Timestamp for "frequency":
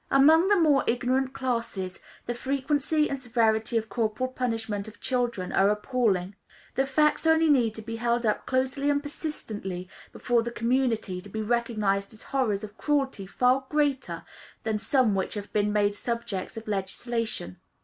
2.33-3.07